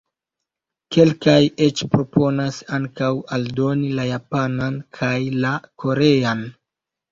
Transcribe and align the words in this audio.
Kelkaj 0.95 1.35
eĉ 1.65 1.83
proponas 1.95 2.57
ankaŭ 2.79 3.11
aldoni 3.39 3.93
la 4.01 4.07
Japanan 4.13 4.83
kaj 5.01 5.13
la 5.47 5.55
Korean. 5.87 6.45